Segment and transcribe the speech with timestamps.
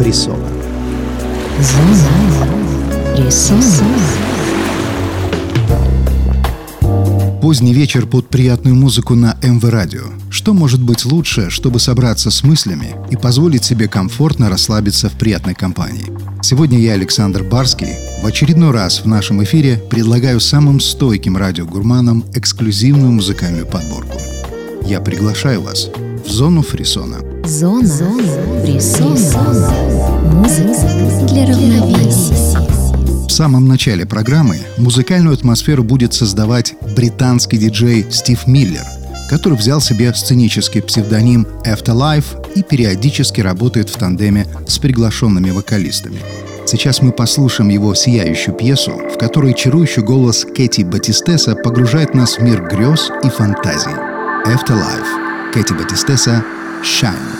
[0.00, 0.48] фрисона.
[7.42, 10.04] Поздний вечер под приятную музыку на МВ Радио.
[10.30, 15.54] Что может быть лучше, чтобы собраться с мыслями и позволить себе комфортно расслабиться в приятной
[15.54, 16.06] компании?
[16.42, 23.12] Сегодня я, Александр Барский, в очередной раз в нашем эфире предлагаю самым стойким радиогурманам эксклюзивную
[23.12, 24.18] музыкальную подборку.
[24.82, 25.90] Я приглашаю вас
[26.24, 27.18] в зону фрисона.
[27.44, 28.22] Зона, Зона
[28.64, 29.70] фрисона.
[30.32, 32.58] Музыка для равновесия.
[33.26, 38.84] В самом начале программы музыкальную атмосферу будет создавать британский диджей Стив Миллер,
[39.30, 46.20] который взял себе сценический псевдоним Afterlife и периодически работает в тандеме с приглашенными вокалистами.
[46.66, 52.42] Сейчас мы послушаем его сияющую пьесу, в которой чарующий голос Кэти Батистеса погружает нас в
[52.42, 53.90] мир грез и фантазий.
[54.46, 55.52] Afterlife.
[55.52, 56.44] Кэти Батистеса
[56.82, 57.39] «Shine».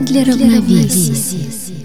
[0.00, 1.75] Для равновесия.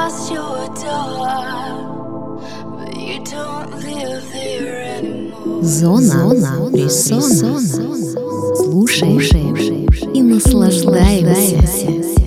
[0.00, 2.40] house you adore,
[2.76, 5.62] but you don't live there anymore.
[5.62, 7.60] Зона, зона, прессон,
[8.56, 9.56] слушаем
[10.14, 12.19] и наслаждаемся.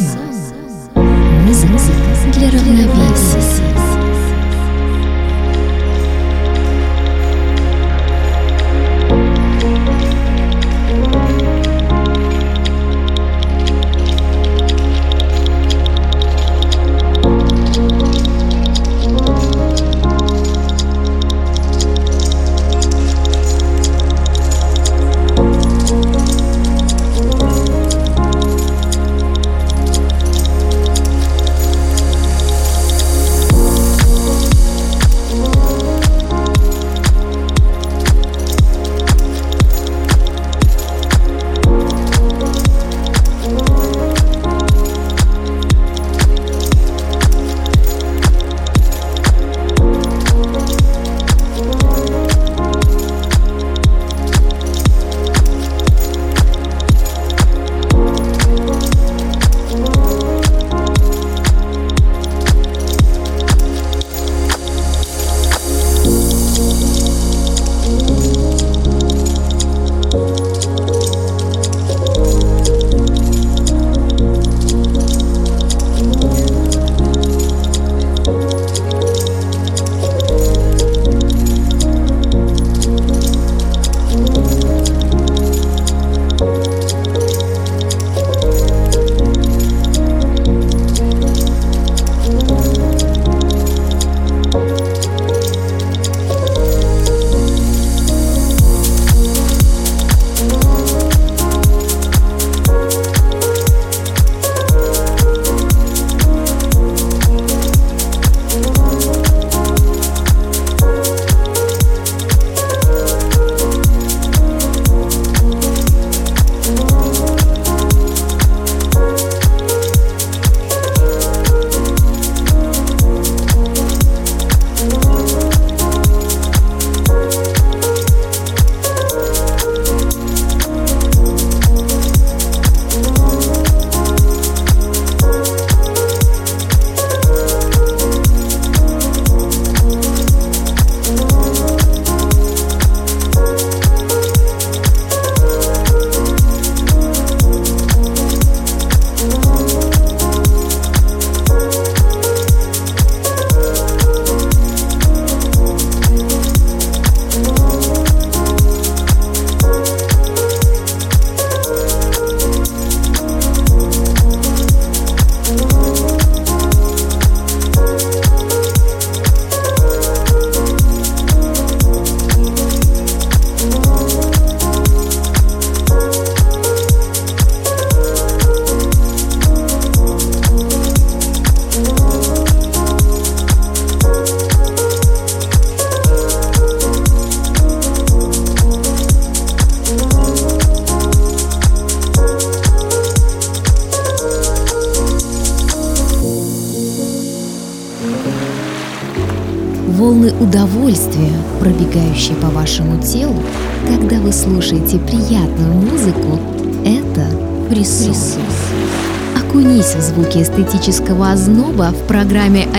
[2.33, 3.72] для равновесия.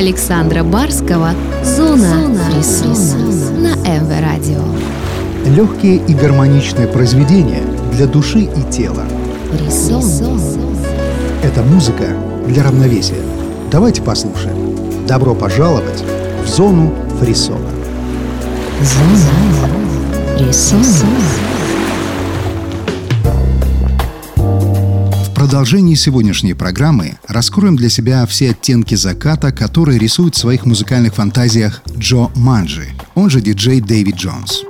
[0.04, 1.30] Александра Барского
[1.64, 4.60] «Зона, Зона фрисона» на МВ Радио.
[5.46, 9.04] Легкие и гармоничные произведения для души и тела.
[9.50, 10.02] Фрисон.
[11.42, 12.08] Это музыка
[12.46, 13.22] для равновесия.
[13.70, 14.76] Давайте послушаем.
[15.06, 16.04] Добро пожаловать
[16.44, 17.70] в зону фрисона.
[18.82, 19.70] Зона
[20.36, 21.53] фрисона.
[25.44, 31.82] Продолжении сегодняшней программы раскроем для себя все оттенки заката, которые рисует в своих музыкальных фантазиях
[31.98, 34.62] Джо Манджи, он же диджей Дэвид Джонс.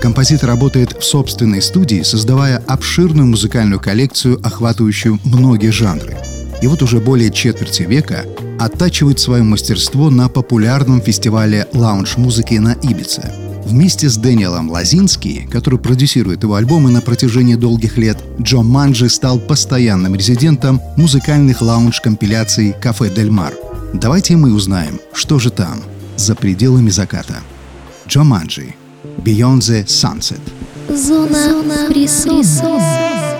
[0.00, 6.16] Композитор работает в собственной студии, создавая обширную музыкальную коллекцию, охватывающую многие жанры.
[6.62, 8.24] И вот уже более четверти века
[8.58, 13.41] оттачивает свое мастерство на популярном фестивале лаунж-музыки на Ибице.
[13.64, 19.38] Вместе с Дэниелом Лазински, который продюсирует его альбомы на протяжении долгих лет, Джо Манджи стал
[19.38, 23.54] постоянным резидентом музыкальных лаунж-компиляций «Кафе Дель Мар».
[23.94, 25.80] Давайте мы узнаем, что же там,
[26.16, 27.36] за пределами заката.
[28.08, 28.74] Джо Манджи,
[29.18, 30.40] Beyond the Sunset.
[30.88, 33.31] Зона, Зона фрисона.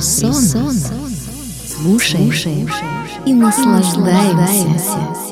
[0.00, 0.72] Фрисона.
[1.66, 2.68] Слушаем
[3.26, 5.29] и наслаждаемся.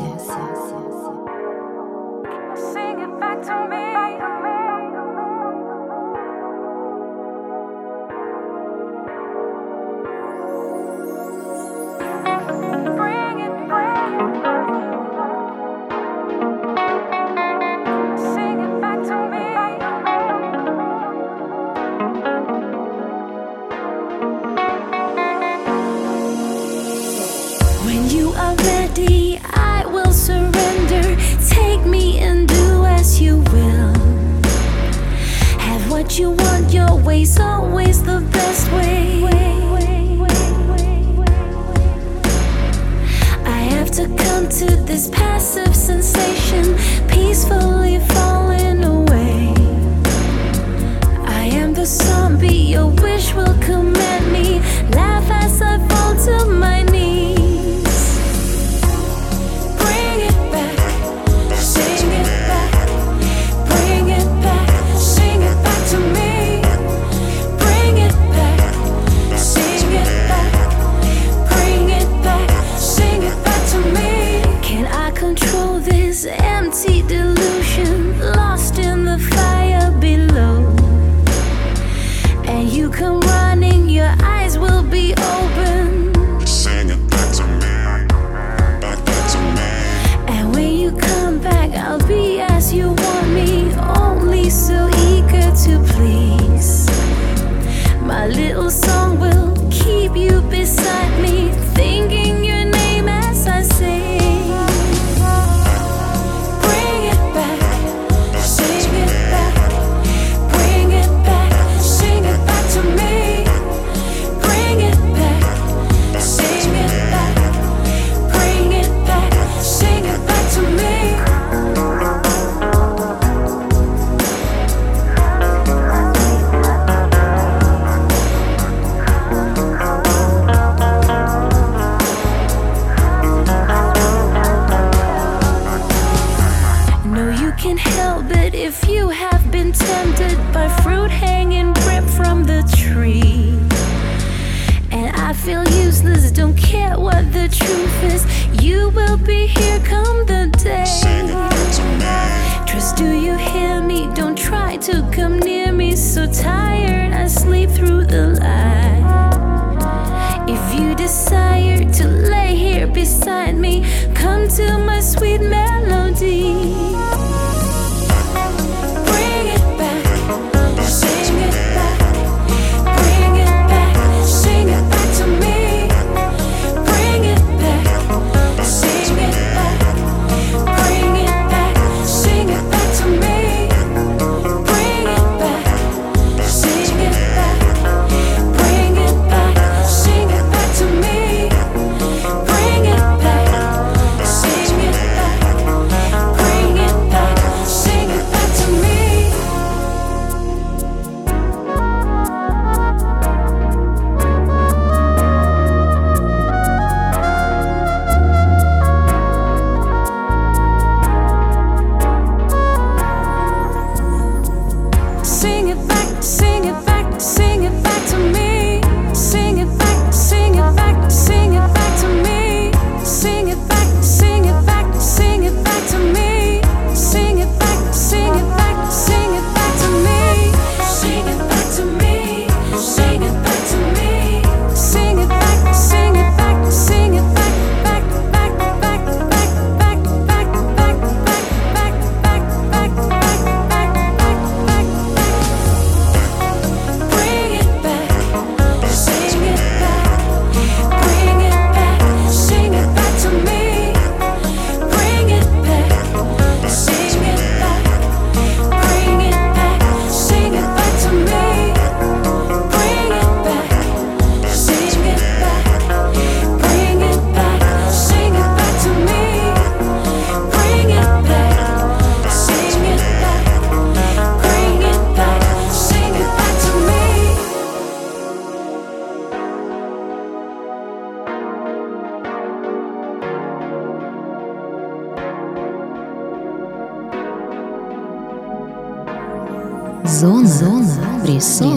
[290.05, 291.77] Зона, зона, фрисона.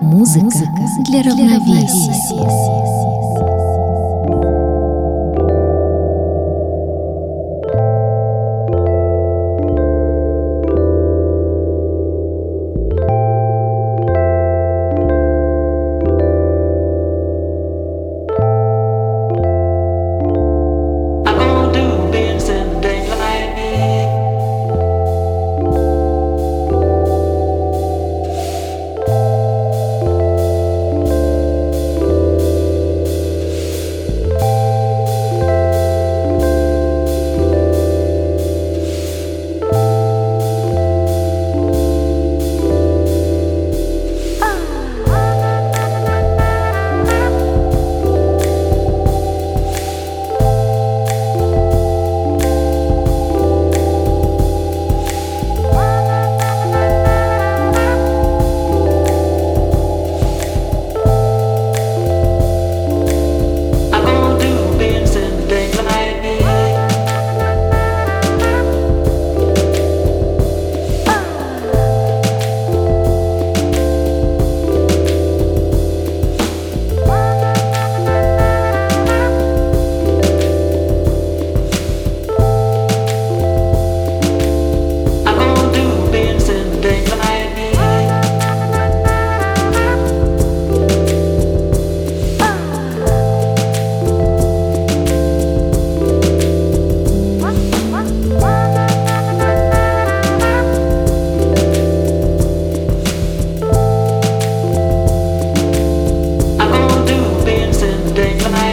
[0.00, 3.15] Музыка, Музыка для равновесия.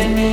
[0.09, 0.32] me.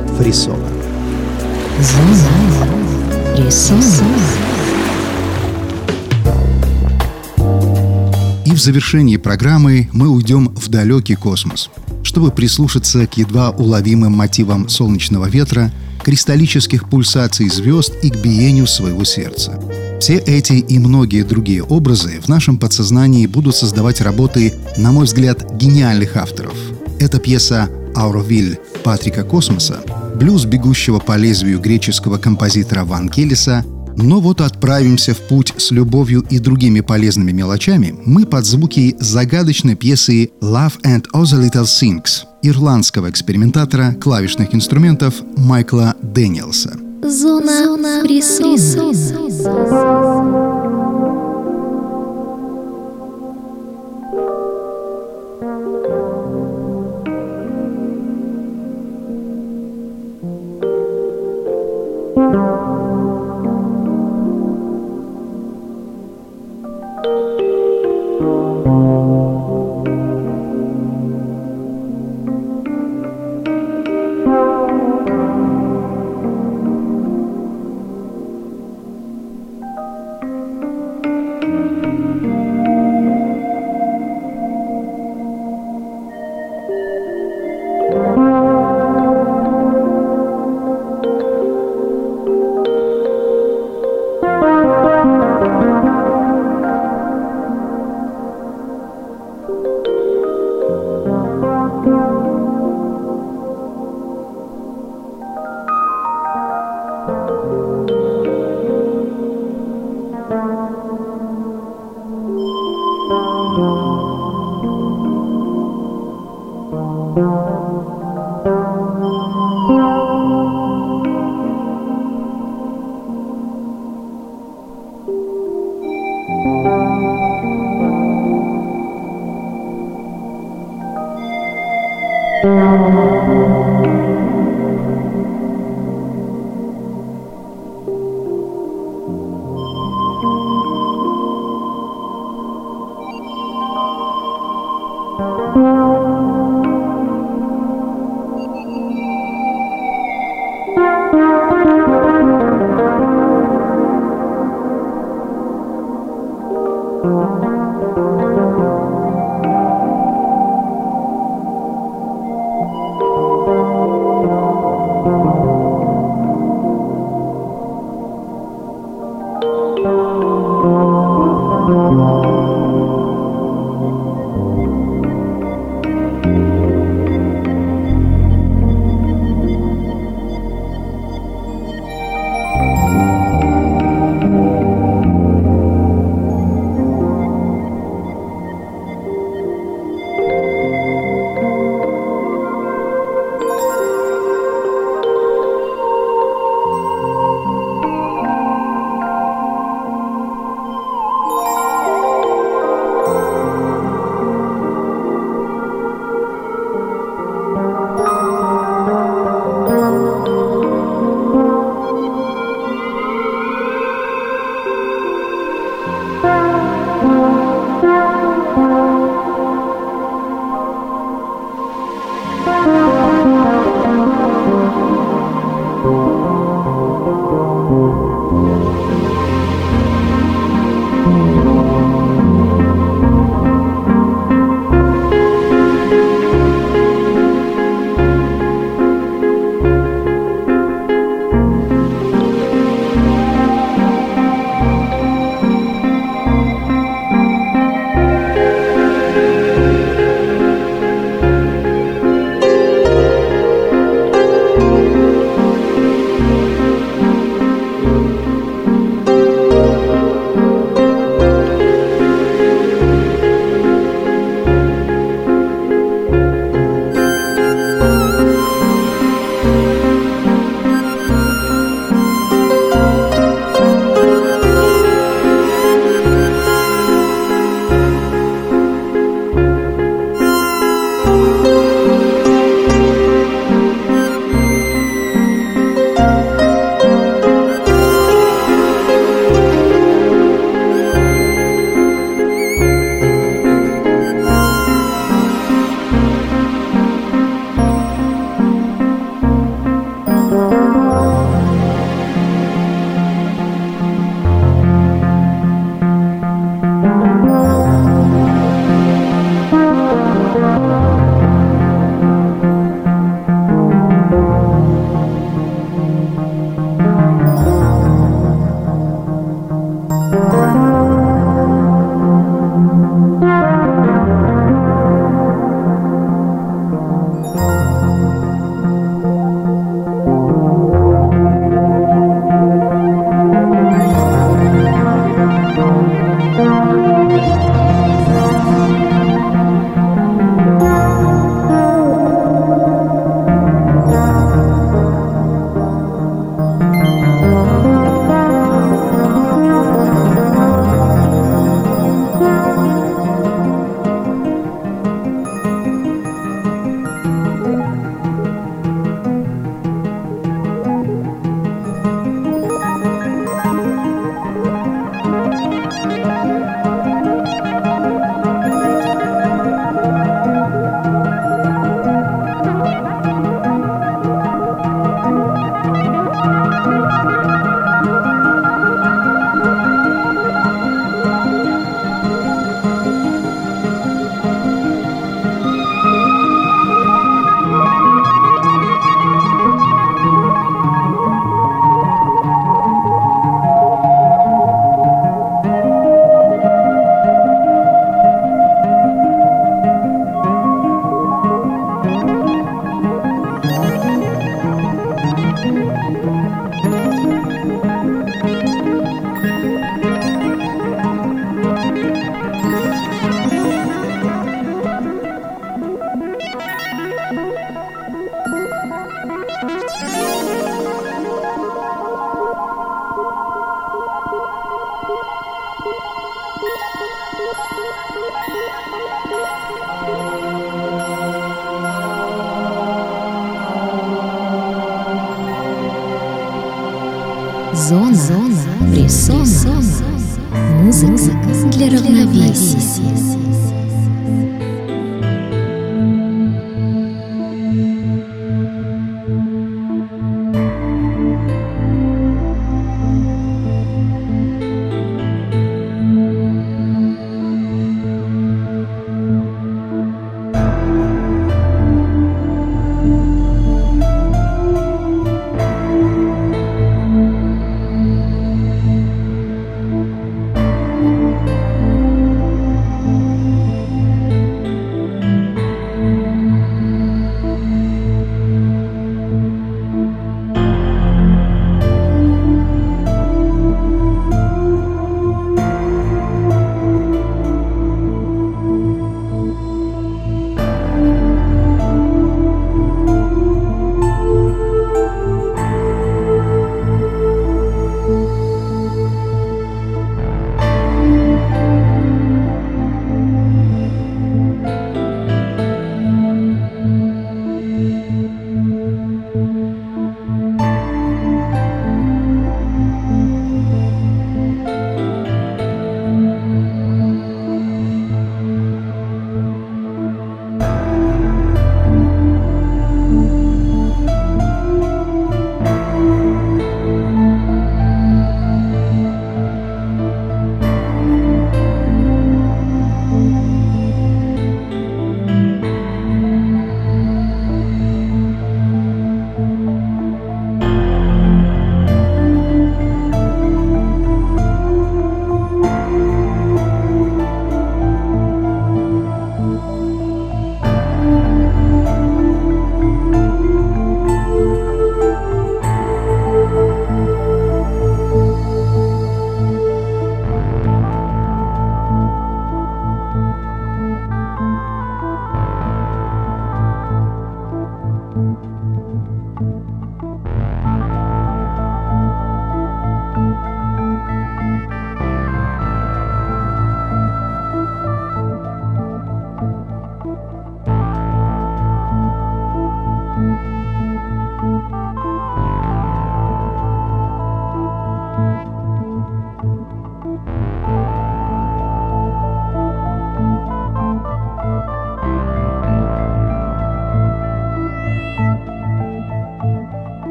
[0.21, 0.67] фрисона.
[8.45, 11.71] И в завершении программы мы уйдем в далекий космос,
[12.03, 15.71] чтобы прислушаться к едва уловимым мотивам солнечного ветра,
[16.03, 19.59] кристаллических пульсаций звезд и к биению своего сердца.
[19.99, 25.51] Все эти и многие другие образы в нашем подсознании будут создавать работы, на мой взгляд,
[25.55, 26.53] гениальных авторов.
[26.99, 29.81] Это пьеса «Ауровиль» Патрика Космоса,
[30.21, 33.65] блюз бегущего по лезвию греческого композитора Ван Келлиса,
[33.97, 39.73] но вот отправимся в путь с любовью и другими полезными мелочами мы под звуки загадочной
[39.75, 46.77] пьесы «Love and Other Little Things» ирландского экспериментатора клавишных инструментов Майкла Дэниелса.
[47.01, 48.91] Зона, Зона фрисона.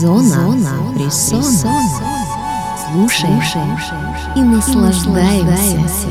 [0.00, 1.82] Зона, Зона фрисона.
[2.88, 3.78] слушаем
[4.34, 6.10] и наслаждаемся.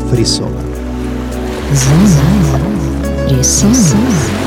[0.11, 0.61] фрисона.
[1.73, 2.59] Зона
[3.29, 4.40] фрисона.